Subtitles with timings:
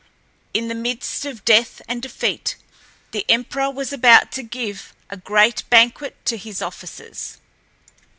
[0.51, 2.55] In the midst of death and defeat
[3.11, 7.37] the emperor was about to give a great banquet to his officers.